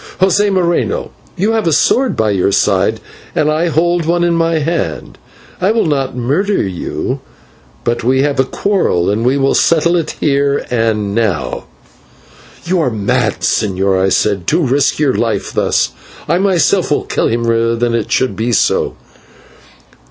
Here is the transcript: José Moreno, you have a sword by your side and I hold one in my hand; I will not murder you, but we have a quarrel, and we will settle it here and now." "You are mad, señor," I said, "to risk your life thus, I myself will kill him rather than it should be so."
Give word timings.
José 0.19 0.51
Moreno, 0.51 1.11
you 1.37 1.51
have 1.51 1.67
a 1.67 1.71
sword 1.71 2.15
by 2.15 2.31
your 2.31 2.51
side 2.51 2.99
and 3.35 3.51
I 3.51 3.67
hold 3.67 4.07
one 4.07 4.23
in 4.23 4.33
my 4.33 4.57
hand; 4.57 5.19
I 5.61 5.69
will 5.69 5.85
not 5.85 6.15
murder 6.17 6.63
you, 6.67 7.19
but 7.83 8.03
we 8.03 8.23
have 8.23 8.39
a 8.39 8.43
quarrel, 8.43 9.11
and 9.11 9.23
we 9.23 9.37
will 9.37 9.53
settle 9.53 9.95
it 9.95 10.15
here 10.19 10.65
and 10.71 11.13
now." 11.13 11.65
"You 12.65 12.79
are 12.81 12.89
mad, 12.89 13.41
señor," 13.41 14.03
I 14.03 14.09
said, 14.09 14.47
"to 14.47 14.63
risk 14.65 14.97
your 14.97 15.13
life 15.13 15.53
thus, 15.53 15.91
I 16.27 16.39
myself 16.39 16.89
will 16.89 17.03
kill 17.05 17.27
him 17.27 17.45
rather 17.45 17.75
than 17.75 17.93
it 17.93 18.11
should 18.11 18.35
be 18.35 18.53
so." 18.53 18.95